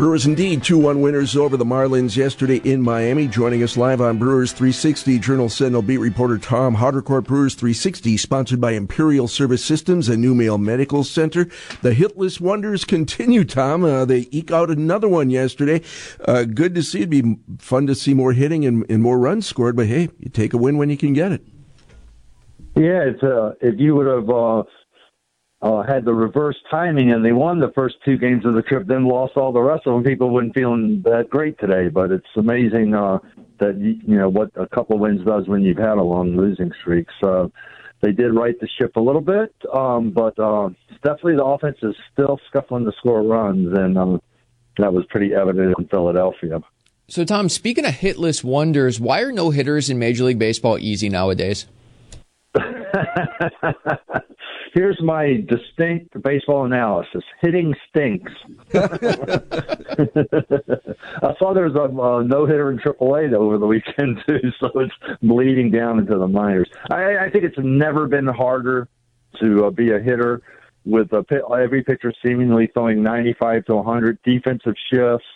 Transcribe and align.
Brewers 0.00 0.24
indeed 0.24 0.62
2 0.62 0.78
1 0.78 1.02
winners 1.02 1.36
over 1.36 1.58
the 1.58 1.64
Marlins 1.66 2.16
yesterday 2.16 2.56
in 2.64 2.80
Miami. 2.80 3.28
Joining 3.28 3.62
us 3.62 3.76
live 3.76 4.00
on 4.00 4.16
Brewers 4.16 4.50
360, 4.50 5.18
Journal 5.18 5.50
Sentinel 5.50 5.82
beat 5.82 5.98
reporter 5.98 6.38
Tom 6.38 6.76
Haudricourt. 6.76 7.24
Brewers 7.24 7.54
360, 7.54 8.16
sponsored 8.16 8.62
by 8.62 8.70
Imperial 8.70 9.28
Service 9.28 9.62
Systems 9.62 10.08
and 10.08 10.22
New 10.22 10.34
Mail 10.34 10.56
Medical 10.56 11.04
Center. 11.04 11.44
The 11.82 11.90
hitless 11.90 12.40
wonders 12.40 12.86
continue, 12.86 13.44
Tom. 13.44 13.84
Uh, 13.84 14.06
they 14.06 14.26
eke 14.30 14.50
out 14.50 14.70
another 14.70 15.06
one 15.06 15.28
yesterday. 15.28 15.82
Uh, 16.24 16.44
good 16.44 16.74
to 16.76 16.82
see. 16.82 17.00
It'd 17.00 17.10
be 17.10 17.36
fun 17.58 17.86
to 17.86 17.94
see 17.94 18.14
more 18.14 18.32
hitting 18.32 18.64
and, 18.64 18.86
and, 18.90 19.02
more 19.02 19.18
runs 19.18 19.46
scored, 19.46 19.76
but 19.76 19.86
hey, 19.86 20.08
you 20.18 20.30
take 20.30 20.54
a 20.54 20.56
win 20.56 20.78
when 20.78 20.88
you 20.88 20.96
can 20.96 21.12
get 21.12 21.30
it. 21.30 21.42
Yeah, 22.74 23.02
it's, 23.02 23.22
uh, 23.22 23.52
if 23.60 23.78
you 23.78 23.96
would 23.96 24.06
have 24.06 24.30
uh, 24.30 24.62
uh, 25.62 25.82
had 25.82 26.04
the 26.04 26.14
reverse 26.14 26.56
timing 26.70 27.12
and 27.12 27.24
they 27.24 27.32
won 27.32 27.60
the 27.60 27.72
first 27.74 27.96
two 28.04 28.16
games 28.16 28.46
of 28.46 28.54
the 28.54 28.62
trip, 28.62 28.86
then 28.86 29.04
lost 29.04 29.36
all 29.36 29.52
the 29.52 29.60
rest 29.60 29.86
of 29.86 29.94
them, 29.94 30.02
people 30.04 30.30
wouldn't 30.30 30.54
feeling 30.54 31.02
that 31.04 31.28
great 31.28 31.58
today. 31.58 31.88
But 31.88 32.10
it's 32.10 32.26
amazing 32.36 32.94
uh, 32.94 33.18
that 33.58 33.78
you, 33.78 34.16
know 34.16 34.28
what 34.28 34.50
a 34.56 34.66
couple 34.66 34.96
of 34.96 35.00
wins 35.00 35.24
does 35.24 35.46
when 35.48 35.62
you've 35.62 35.76
had 35.78 35.98
a 35.98 36.02
long 36.02 36.36
losing 36.36 36.72
streak. 36.80 37.08
So 37.20 37.52
they 38.00 38.12
did 38.12 38.34
right 38.34 38.58
the 38.58 38.68
ship 38.78 38.96
a 38.96 39.00
little 39.00 39.20
bit, 39.20 39.54
um, 39.72 40.10
but 40.10 40.38
uh, 40.38 40.70
definitely 41.02 41.36
the 41.36 41.44
offense 41.44 41.76
is 41.82 41.94
still 42.12 42.40
scuffling 42.48 42.86
to 42.86 42.92
score 42.98 43.22
runs, 43.22 43.76
and 43.76 43.98
um, 43.98 44.22
that 44.78 44.94
was 44.94 45.04
pretty 45.10 45.34
evident 45.34 45.74
in 45.78 45.86
Philadelphia. 45.88 46.60
So, 47.08 47.24
Tom, 47.24 47.48
speaking 47.48 47.84
of 47.84 47.92
hitless 47.92 48.42
wonders, 48.44 49.00
why 49.00 49.20
are 49.20 49.32
no 49.32 49.50
hitters 49.50 49.90
in 49.90 49.98
Major 49.98 50.24
League 50.24 50.38
Baseball 50.38 50.78
easy 50.78 51.08
nowadays? 51.08 51.66
Here's 54.72 55.00
my 55.02 55.44
distinct 55.48 56.22
baseball 56.22 56.64
analysis. 56.64 57.24
Hitting 57.40 57.74
stinks. 57.88 58.32
I 58.74 58.80
saw 61.38 61.52
there 61.54 61.68
was 61.68 61.74
a, 61.74 61.88
a 61.88 62.24
no 62.24 62.46
hitter 62.46 62.70
in 62.70 62.78
AAA 62.78 63.32
over 63.32 63.58
the 63.58 63.66
weekend 63.66 64.22
too, 64.28 64.52
so 64.60 64.70
it's 64.76 64.94
bleeding 65.22 65.70
down 65.70 65.98
into 65.98 66.16
the 66.16 66.28
minors. 66.28 66.70
I, 66.90 67.18
I 67.26 67.30
think 67.30 67.44
it's 67.44 67.58
never 67.58 68.06
been 68.06 68.26
harder 68.26 68.88
to 69.40 69.66
uh, 69.66 69.70
be 69.70 69.90
a 69.92 69.98
hitter 69.98 70.42
with 70.84 71.12
a, 71.12 71.24
every 71.60 71.82
pitcher 71.82 72.12
seemingly 72.24 72.68
throwing 72.72 73.02
95 73.02 73.64
to 73.66 73.76
100 73.76 74.18
defensive 74.22 74.74
shifts, 74.92 75.26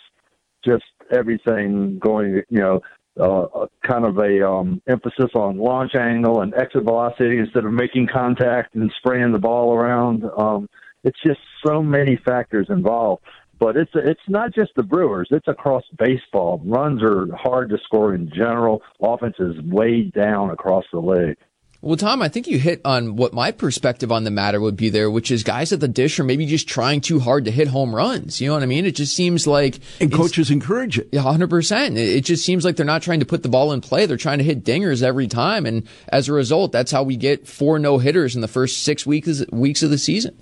just 0.63 0.83
everything 1.11 1.99
going. 1.99 2.41
You 2.49 2.59
know, 2.59 2.81
uh, 3.19 3.67
kind 3.83 4.05
of 4.05 4.17
a 4.17 4.47
um, 4.47 4.81
emphasis 4.87 5.31
on 5.35 5.57
launch 5.57 5.95
angle 5.95 6.41
and 6.41 6.53
exit 6.55 6.83
velocity 6.83 7.37
instead 7.37 7.65
of 7.65 7.71
making 7.71 8.07
contact 8.11 8.75
and 8.75 8.91
spraying 8.97 9.31
the 9.31 9.39
ball 9.39 9.73
around. 9.73 10.23
Um, 10.37 10.69
it's 11.03 11.19
just 11.25 11.39
so 11.65 11.81
many 11.81 12.17
factors 12.17 12.67
involved. 12.69 13.23
But 13.57 13.77
it's 13.77 13.91
it's 13.95 14.19
not 14.27 14.53
just 14.53 14.71
the 14.75 14.83
Brewers; 14.83 15.29
it's 15.31 15.47
across 15.47 15.83
baseball. 15.97 16.61
Runs 16.65 17.01
are 17.01 17.27
hard 17.33 17.69
to 17.69 17.77
score 17.85 18.13
in 18.13 18.29
general. 18.29 18.81
Offense 19.01 19.35
is 19.39 19.55
way 19.61 20.03
down 20.03 20.49
across 20.49 20.83
the 20.91 20.99
league. 20.99 21.37
Well, 21.81 21.97
Tom, 21.97 22.21
I 22.21 22.29
think 22.29 22.47
you 22.47 22.57
hit 22.57 22.81
on 22.83 23.15
what 23.15 23.33
my 23.33 23.51
perspective 23.51 24.11
on 24.11 24.23
the 24.23 24.31
matter 24.31 24.59
would 24.59 24.75
be 24.75 24.89
there, 24.89 25.11
which 25.11 25.29
is 25.29 25.43
guys 25.43 25.71
at 25.71 25.79
the 25.79 25.87
dish 25.87 26.19
are 26.19 26.23
maybe 26.23 26.45
just 26.45 26.67
trying 26.67 27.01
too 27.01 27.19
hard 27.19 27.45
to 27.45 27.51
hit 27.51 27.67
home 27.67 27.95
runs. 27.95 28.41
You 28.41 28.47
know 28.47 28.53
what 28.55 28.63
I 28.63 28.65
mean? 28.65 28.85
It 28.85 28.95
just 28.95 29.15
seems 29.15 29.45
like. 29.45 29.79
And 29.99 30.11
coaches 30.11 30.49
encourage 30.49 30.97
it. 30.97 31.09
Yeah, 31.11 31.21
100%. 31.21 31.97
It 31.97 32.21
just 32.21 32.43
seems 32.43 32.65
like 32.65 32.75
they're 32.75 32.85
not 32.85 33.01
trying 33.01 33.19
to 33.19 33.25
put 33.25 33.43
the 33.43 33.49
ball 33.49 33.71
in 33.71 33.81
play. 33.81 34.05
They're 34.05 34.17
trying 34.17 34.39
to 34.39 34.43
hit 34.43 34.63
dingers 34.63 35.03
every 35.03 35.27
time. 35.27 35.65
And 35.65 35.87
as 36.09 36.27
a 36.27 36.33
result, 36.33 36.71
that's 36.71 36.91
how 36.91 37.03
we 37.03 37.17
get 37.17 37.47
four 37.47 37.77
no 37.77 37.97
hitters 37.99 38.35
in 38.35 38.41
the 38.41 38.47
first 38.47 38.83
six 38.83 39.05
weeks, 39.05 39.43
weeks 39.51 39.83
of 39.83 39.89
the 39.89 39.97
season. 39.97 40.35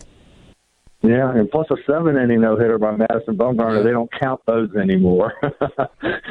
Yeah, 1.02 1.30
and 1.36 1.52
plus 1.52 1.68
a 1.70 1.76
seven 1.86 2.16
inning 2.16 2.40
no 2.40 2.56
hitter 2.56 2.78
by 2.78 2.96
Madison 2.96 3.36
Bumgarner. 3.36 3.78
Yeah. 3.78 3.84
They 3.84 3.92
don't 3.92 4.10
count 4.22 4.40
those 4.48 4.74
anymore. 4.76 5.34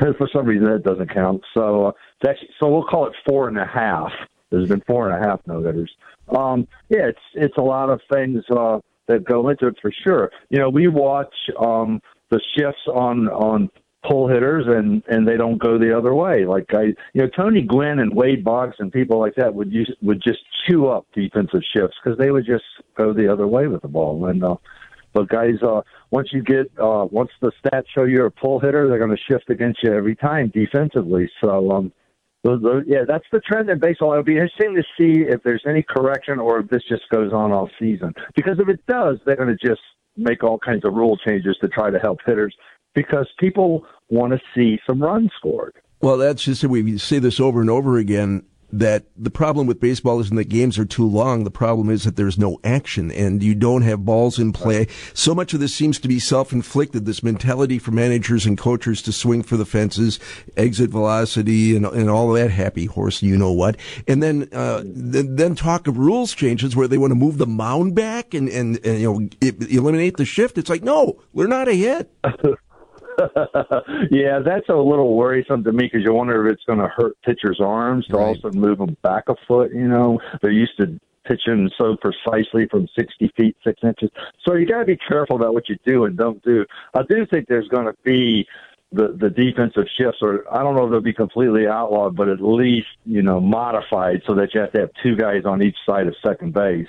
For 0.00 0.28
some 0.32 0.46
reason, 0.46 0.70
that 0.72 0.82
doesn't 0.82 1.12
count. 1.12 1.42
So, 1.52 1.88
uh, 1.88 1.92
that's, 2.22 2.38
so 2.58 2.70
we'll 2.70 2.84
call 2.84 3.06
it 3.06 3.12
four 3.28 3.48
and 3.48 3.58
a 3.58 3.66
half 3.66 4.10
there's 4.52 4.68
been 4.68 4.82
four 4.86 5.10
and 5.10 5.22
a 5.22 5.28
half 5.28 5.40
no 5.46 5.62
hitters. 5.62 5.90
Um, 6.28 6.68
yeah, 6.88 7.08
it's 7.08 7.20
it's 7.34 7.56
a 7.56 7.62
lot 7.62 7.90
of 7.90 8.00
things 8.12 8.44
uh, 8.50 8.78
that 9.08 9.24
go 9.24 9.48
into 9.48 9.66
it 9.66 9.76
for 9.82 9.90
sure. 10.04 10.30
You 10.50 10.58
know, 10.58 10.68
we 10.70 10.86
watch 10.86 11.34
um, 11.58 12.00
the 12.30 12.40
shifts 12.56 12.86
on 12.86 13.28
on 13.28 13.70
pull 14.08 14.28
hitters 14.28 14.64
and 14.66 15.02
and 15.08 15.26
they 15.26 15.36
don't 15.36 15.58
go 15.58 15.78
the 15.78 15.96
other 15.96 16.14
way. 16.14 16.44
Like 16.44 16.66
I, 16.74 16.82
you 17.14 17.22
know, 17.22 17.28
Tony 17.28 17.62
Gwynn 17.62 17.98
and 17.98 18.14
Wade 18.14 18.44
Boggs 18.44 18.76
and 18.78 18.92
people 18.92 19.18
like 19.18 19.34
that 19.36 19.54
would 19.54 19.72
use 19.72 19.94
would 20.02 20.22
just 20.22 20.40
chew 20.66 20.88
up 20.88 21.06
defensive 21.14 21.62
shifts 21.74 21.96
because 22.02 22.18
they 22.18 22.30
would 22.30 22.46
just 22.46 22.64
go 22.96 23.12
the 23.12 23.32
other 23.32 23.46
way 23.46 23.66
with 23.66 23.82
the 23.82 23.88
ball. 23.88 24.26
And 24.26 24.44
uh, 24.44 24.56
but 25.12 25.28
guys, 25.28 25.62
uh, 25.62 25.82
once 26.10 26.28
you 26.32 26.42
get 26.42 26.70
uh, 26.78 27.06
once 27.10 27.30
the 27.40 27.52
stats 27.64 27.86
show 27.94 28.04
you're 28.04 28.26
a 28.26 28.30
pull 28.30 28.60
hitter, 28.60 28.88
they're 28.88 28.98
going 28.98 29.16
to 29.16 29.22
shift 29.30 29.50
against 29.50 29.82
you 29.82 29.92
every 29.92 30.16
time 30.16 30.50
defensively. 30.54 31.30
So 31.40 31.70
um, 31.70 31.92
yeah, 32.44 33.04
that's 33.06 33.24
the 33.30 33.40
trend 33.40 33.70
in 33.70 33.78
baseball. 33.78 34.12
It'll 34.12 34.24
be 34.24 34.32
interesting 34.36 34.74
to 34.74 34.82
see 34.98 35.22
if 35.22 35.42
there's 35.42 35.62
any 35.66 35.82
correction 35.82 36.38
or 36.38 36.60
if 36.60 36.68
this 36.68 36.82
just 36.88 37.08
goes 37.10 37.32
on 37.32 37.52
all 37.52 37.70
season. 37.78 38.14
Because 38.34 38.58
if 38.58 38.68
it 38.68 38.80
does, 38.88 39.18
they're 39.24 39.36
going 39.36 39.56
to 39.56 39.66
just 39.66 39.80
make 40.16 40.42
all 40.42 40.58
kinds 40.58 40.84
of 40.84 40.94
rule 40.94 41.16
changes 41.16 41.56
to 41.60 41.68
try 41.68 41.90
to 41.90 41.98
help 41.98 42.18
hitters 42.26 42.54
because 42.94 43.26
people 43.38 43.86
want 44.10 44.32
to 44.32 44.40
see 44.54 44.78
some 44.86 45.00
runs 45.00 45.30
scored. 45.38 45.74
Well, 46.00 46.16
that's 46.16 46.42
just 46.42 46.64
we 46.64 46.98
see 46.98 47.20
this 47.20 47.38
over 47.38 47.60
and 47.60 47.70
over 47.70 47.96
again 47.96 48.44
that 48.72 49.04
the 49.16 49.30
problem 49.30 49.66
with 49.66 49.80
baseball 49.80 50.18
isn't 50.20 50.34
that 50.34 50.48
games 50.48 50.78
are 50.78 50.84
too 50.84 51.06
long. 51.06 51.44
The 51.44 51.50
problem 51.50 51.90
is 51.90 52.04
that 52.04 52.16
there's 52.16 52.38
no 52.38 52.58
action 52.64 53.10
and 53.10 53.42
you 53.42 53.54
don't 53.54 53.82
have 53.82 54.04
balls 54.04 54.38
in 54.38 54.52
play. 54.52 54.86
So 55.12 55.34
much 55.34 55.52
of 55.52 55.60
this 55.60 55.74
seems 55.74 55.98
to 56.00 56.08
be 56.08 56.18
self-inflicted. 56.18 57.04
This 57.04 57.22
mentality 57.22 57.78
for 57.78 57.90
managers 57.90 58.46
and 58.46 58.56
coaches 58.56 59.02
to 59.02 59.12
swing 59.12 59.42
for 59.42 59.56
the 59.56 59.66
fences, 59.66 60.18
exit 60.56 60.90
velocity, 60.90 61.76
and, 61.76 61.84
and 61.84 62.08
all 62.08 62.32
that 62.32 62.50
happy 62.50 62.86
horse, 62.86 63.22
you 63.22 63.36
know 63.36 63.52
what. 63.52 63.76
And 64.08 64.22
then, 64.22 64.48
uh, 64.52 64.82
then, 64.84 65.36
then 65.36 65.54
talk 65.54 65.86
of 65.86 65.98
rules 65.98 66.34
changes 66.34 66.74
where 66.74 66.88
they 66.88 66.98
want 66.98 67.10
to 67.10 67.16
move 67.16 67.38
the 67.38 67.46
mound 67.46 67.94
back 67.94 68.32
and, 68.32 68.48
and, 68.48 68.84
and 68.84 69.00
you 69.00 69.12
know, 69.12 69.28
eliminate 69.68 70.16
the 70.16 70.24
shift. 70.24 70.56
It's 70.56 70.70
like, 70.70 70.82
no, 70.82 71.20
we're 71.32 71.46
not 71.46 71.68
a 71.68 71.74
hit. 71.74 72.10
yeah, 74.10 74.38
that's 74.44 74.68
a 74.68 74.74
little 74.74 75.16
worrisome 75.16 75.64
to 75.64 75.72
me 75.72 75.84
because 75.84 76.02
you 76.04 76.12
wonder 76.12 76.46
if 76.46 76.54
it's 76.54 76.64
going 76.64 76.78
to 76.78 76.88
hurt 76.88 77.16
pitchers' 77.22 77.60
arms 77.60 78.06
to 78.06 78.16
right. 78.16 78.24
also 78.24 78.50
move 78.50 78.78
them 78.78 78.96
back 79.02 79.24
a 79.28 79.34
foot. 79.46 79.72
You 79.72 79.88
know, 79.88 80.20
they're 80.40 80.50
used 80.50 80.76
to 80.78 80.98
pitching 81.24 81.70
so 81.78 81.96
precisely 81.96 82.66
from 82.68 82.88
60 82.98 83.32
feet, 83.36 83.56
six 83.64 83.80
inches. 83.82 84.10
So 84.44 84.54
you 84.54 84.66
got 84.66 84.80
to 84.80 84.84
be 84.84 84.96
careful 84.96 85.36
about 85.36 85.54
what 85.54 85.68
you 85.68 85.76
do 85.86 86.04
and 86.04 86.16
don't 86.16 86.42
do. 86.42 86.64
I 86.94 87.02
do 87.08 87.26
think 87.26 87.48
there's 87.48 87.68
going 87.68 87.86
to 87.86 87.94
be 88.04 88.46
the 88.92 89.16
the 89.18 89.30
defensive 89.30 89.86
shifts, 89.96 90.18
or 90.20 90.44
I 90.52 90.62
don't 90.62 90.74
know 90.74 90.84
if 90.84 90.90
they'll 90.90 91.00
be 91.00 91.14
completely 91.14 91.66
outlawed, 91.66 92.14
but 92.14 92.28
at 92.28 92.42
least 92.42 92.88
you 93.06 93.22
know 93.22 93.40
modified 93.40 94.22
so 94.26 94.34
that 94.34 94.54
you 94.54 94.60
have 94.60 94.72
to 94.72 94.80
have 94.80 94.90
two 95.02 95.16
guys 95.16 95.44
on 95.44 95.62
each 95.62 95.76
side 95.86 96.06
of 96.06 96.14
second 96.24 96.52
base. 96.52 96.88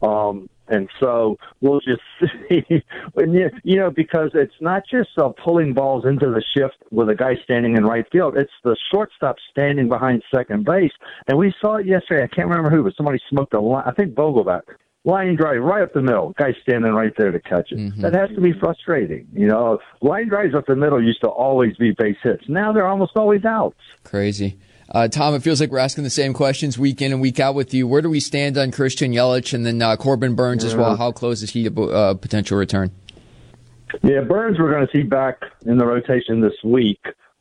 Um, 0.00 0.48
and 0.72 0.88
so 0.98 1.36
we'll 1.60 1.80
just 1.80 2.02
see 2.48 2.82
when 3.12 3.32
you 3.32 3.50
you 3.62 3.76
know 3.76 3.90
because 3.90 4.30
it's 4.34 4.54
not 4.60 4.82
just 4.90 5.10
uh, 5.18 5.28
pulling 5.44 5.74
balls 5.74 6.04
into 6.04 6.26
the 6.26 6.42
shift 6.56 6.76
with 6.90 7.08
a 7.08 7.14
guy 7.14 7.34
standing 7.44 7.76
in 7.76 7.84
right 7.84 8.06
field. 8.10 8.36
It's 8.36 8.52
the 8.64 8.76
shortstop 8.92 9.36
standing 9.50 9.88
behind 9.88 10.22
second 10.34 10.64
base, 10.64 10.92
and 11.28 11.38
we 11.38 11.54
saw 11.60 11.76
it 11.76 11.86
yesterday. 11.86 12.24
I 12.24 12.34
can't 12.34 12.48
remember 12.48 12.70
who, 12.70 12.82
but 12.82 12.94
somebody 12.96 13.20
smoked 13.28 13.54
a 13.54 13.60
line. 13.60 13.84
I 13.86 13.92
think 13.92 14.14
Vogelbach 14.14 14.62
line 15.04 15.36
drive 15.36 15.60
right 15.62 15.82
up 15.82 15.92
the 15.92 16.02
middle. 16.02 16.32
Guy 16.38 16.54
standing 16.62 16.92
right 16.92 17.12
there 17.16 17.30
to 17.30 17.40
catch 17.40 17.72
it. 17.72 17.78
Mm-hmm. 17.78 18.00
That 18.02 18.14
has 18.14 18.30
to 18.30 18.40
be 18.40 18.52
frustrating. 18.52 19.26
You 19.32 19.48
know, 19.48 19.78
line 20.00 20.28
drives 20.28 20.54
up 20.54 20.66
the 20.66 20.76
middle 20.76 21.02
used 21.02 21.20
to 21.22 21.28
always 21.28 21.76
be 21.76 21.92
base 21.92 22.16
hits. 22.22 22.44
Now 22.48 22.72
they're 22.72 22.86
almost 22.86 23.12
always 23.16 23.44
outs. 23.44 23.80
Crazy. 24.04 24.58
Uh, 24.88 25.08
Tom, 25.08 25.34
it 25.34 25.42
feels 25.42 25.60
like 25.60 25.70
we're 25.70 25.78
asking 25.78 26.04
the 26.04 26.10
same 26.10 26.32
questions 26.32 26.78
week 26.78 27.00
in 27.00 27.12
and 27.12 27.20
week 27.20 27.40
out 27.40 27.54
with 27.54 27.72
you. 27.72 27.86
Where 27.86 28.02
do 28.02 28.10
we 28.10 28.20
stand 28.20 28.58
on 28.58 28.70
Christian 28.70 29.12
Yelich 29.12 29.54
and 29.54 29.64
then 29.64 29.80
uh, 29.80 29.96
Corbin 29.96 30.34
Burnes 30.34 30.64
yeah. 30.64 30.70
as 30.70 30.76
well? 30.76 30.96
How 30.96 31.12
close 31.12 31.42
is 31.42 31.50
he 31.50 31.68
to 31.68 31.82
uh, 31.84 32.14
potential 32.14 32.58
return? 32.58 32.90
Yeah, 34.02 34.20
Burnes 34.22 34.58
we're 34.58 34.72
going 34.72 34.86
to 34.86 34.92
see 34.92 35.02
back 35.02 35.40
in 35.66 35.78
the 35.78 35.86
rotation 35.86 36.40
this 36.40 36.54
week. 36.64 37.00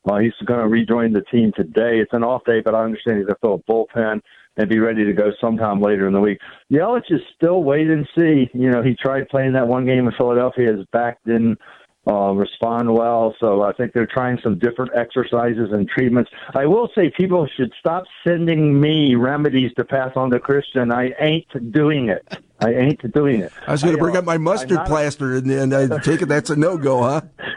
Uh, 0.10 0.18
he's 0.18 0.34
going 0.46 0.60
to 0.60 0.68
rejoin 0.68 1.14
the 1.14 1.22
team 1.32 1.52
today. 1.56 2.00
It's 2.00 2.14
an 2.14 2.24
off 2.24 2.44
day, 2.46 2.62
but 2.64 2.74
I 2.74 2.84
understand 2.84 3.18
he's 3.18 3.28
going 3.28 3.36
to 3.36 3.40
fill 3.40 3.56
a 3.56 3.72
bullpen 3.72 4.22
and 4.58 4.70
be 4.70 4.80
ready 4.80 5.06
to 5.06 5.14
go 5.14 5.32
sometime 5.40 5.82
later 5.82 6.08
in 6.08 6.14
the 6.14 6.20
week. 6.20 6.40
Yelich 6.72 7.10
is 7.10 7.22
still 7.36 7.64
wait 7.64 7.88
and 7.88 8.08
see. 8.18 8.50
You 8.54 8.70
know, 8.70 8.82
he 8.82 8.96
tried 8.96 9.30
playing 9.30 9.54
that 9.54 9.68
one 9.68 9.86
game 9.86 10.06
in 10.08 10.14
Philadelphia. 10.18 10.74
His 10.76 10.86
back 10.92 11.20
didn't 11.26 11.58
uh, 12.08 12.32
respond 12.32 12.94
well. 12.94 13.36
So 13.40 13.62
I 13.62 13.74
think 13.74 13.94
they're 13.94 14.08
trying 14.08 14.40
some 14.42 14.58
different 14.58 14.92
exercises 14.96 15.70
and 15.72 15.88
treatments. 15.88 16.32
I 16.56 16.66
will 16.66 16.90
say 16.96 17.12
people 17.18 17.48
should 17.56 17.72
stop 17.80 18.06
sending 18.28 18.80
me 18.80 19.16
remedies 19.16 19.72
to 19.78 19.86
pass 19.86 20.12
on 20.16 20.32
to 20.32 20.40
Christian. 20.40 20.92
I 20.92 21.12
ain't 21.20 21.72
doing 21.72 22.10
it. 22.10 22.40
I 22.60 22.74
ain't 22.74 23.14
doing 23.14 23.42
it. 23.42 23.52
I 23.68 23.72
was 23.72 23.84
going 23.84 23.96
to 23.96 24.02
bring 24.02 24.16
uh, 24.16 24.20
up 24.20 24.26
my 24.26 24.38
mustard 24.38 24.80
plaster, 24.86 25.36
and, 25.36 25.50
and 25.52 25.74
I 25.74 26.00
take 26.00 26.22
it 26.22 26.28
that's 26.28 26.50
a 26.50 26.56
no 26.56 26.78
go, 26.78 27.04
huh? 27.04 27.22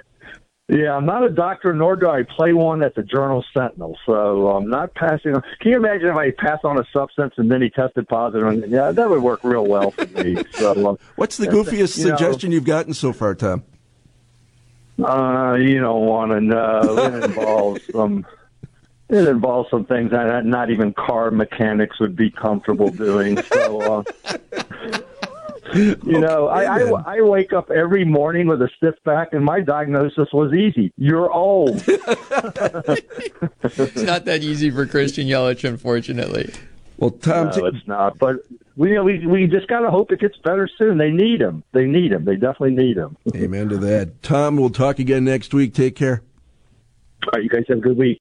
Yeah, 0.66 0.96
I'm 0.96 1.04
not 1.04 1.22
a 1.22 1.28
doctor, 1.28 1.74
nor 1.74 1.94
do 1.94 2.08
I 2.08 2.22
play 2.22 2.54
one 2.54 2.82
at 2.82 2.94
the 2.94 3.02
Journal 3.02 3.44
Sentinel. 3.52 3.98
So 4.06 4.48
I'm 4.48 4.70
not 4.70 4.94
passing 4.94 5.34
on. 5.34 5.42
Can 5.60 5.72
you 5.72 5.76
imagine 5.76 6.08
if 6.08 6.16
I 6.16 6.30
pass 6.30 6.60
on 6.64 6.78
a 6.78 6.84
substance 6.90 7.34
and 7.36 7.52
then 7.52 7.60
he 7.60 7.68
tested 7.68 8.08
positive? 8.08 8.48
And, 8.48 8.72
yeah, 8.72 8.90
that 8.90 9.10
would 9.10 9.22
work 9.22 9.44
real 9.44 9.66
well 9.66 9.90
for 9.90 10.06
me. 10.06 10.42
So, 10.54 10.88
um, 10.88 10.98
What's 11.16 11.36
the 11.36 11.48
goofiest 11.48 11.98
you 11.98 12.04
suggestion 12.04 12.50
know, 12.50 12.54
you've 12.54 12.64
gotten 12.64 12.94
so 12.94 13.12
far, 13.12 13.34
Tom? 13.34 13.64
Uh, 15.02 15.54
you 15.54 15.80
don't 15.80 16.06
want 16.06 16.32
to 16.32 16.40
know. 16.40 16.98
It 16.98 17.24
involves 17.24 17.80
some. 17.92 18.26
It 19.08 19.28
involves 19.28 19.70
some 19.70 19.84
things 19.84 20.12
that 20.12 20.46
not 20.46 20.70
even 20.70 20.94
car 20.94 21.30
mechanics 21.30 22.00
would 22.00 22.16
be 22.16 22.30
comfortable 22.30 22.88
doing. 22.88 23.40
So, 23.42 23.80
uh, 23.80 24.02
you 25.74 26.20
know, 26.20 26.48
I, 26.48 26.64
I 26.64 27.16
I 27.16 27.20
wake 27.20 27.52
up 27.52 27.70
every 27.70 28.04
morning 28.04 28.46
with 28.46 28.62
a 28.62 28.68
stiff 28.76 28.94
back, 29.04 29.32
and 29.32 29.44
my 29.44 29.60
diagnosis 29.60 30.32
was 30.32 30.54
easy. 30.54 30.92
You're 30.96 31.30
old. 31.30 31.76
it's 31.86 31.92
not 34.02 34.24
that 34.24 34.40
easy 34.42 34.70
for 34.70 34.86
Christian 34.86 35.26
Yelich, 35.26 35.68
unfortunately. 35.68 36.52
Well, 36.96 37.10
Tom, 37.10 37.46
no, 37.46 37.52
t- 37.52 37.76
it's 37.76 37.86
not. 37.86 38.18
But 38.18 38.36
we 38.76 38.90
you 38.90 38.94
know, 38.94 39.04
we 39.04 39.26
we 39.26 39.46
just 39.46 39.68
gotta 39.68 39.90
hope 39.90 40.10
it 40.12 40.20
gets 40.20 40.36
better 40.38 40.68
soon. 40.78 40.98
They 40.98 41.10
need 41.10 41.40
him. 41.40 41.62
They 41.72 41.86
need 41.86 42.12
him. 42.12 42.24
They 42.24 42.34
definitely 42.34 42.72
need 42.72 42.96
him. 42.96 43.16
Amen 43.34 43.68
to 43.68 43.76
that. 43.78 44.22
Tom, 44.22 44.56
we'll 44.56 44.70
talk 44.70 44.98
again 44.98 45.24
next 45.24 45.54
week. 45.54 45.74
Take 45.74 45.94
care. 45.96 46.22
All 47.24 47.30
right, 47.34 47.42
you 47.42 47.48
guys 47.48 47.64
have 47.68 47.78
a 47.78 47.80
good 47.80 47.96
week. 47.96 48.12